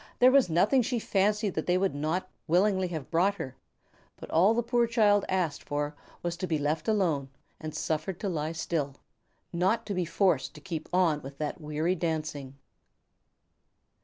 [0.17, 3.55] There was nothing she fancied that they would not willingly have brought her;
[4.17, 8.27] but all the poor child asked for was to be left alone and suffered to
[8.27, 8.95] lie still,
[9.53, 12.57] not to be forced to keep on with that weary dancing!